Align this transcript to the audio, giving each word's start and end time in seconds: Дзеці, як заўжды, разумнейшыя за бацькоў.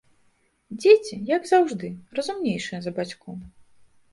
Дзеці, 0.79 1.17
як 1.35 1.45
заўжды, 1.53 1.87
разумнейшыя 2.21 2.79
за 2.87 2.91
бацькоў. 2.97 3.35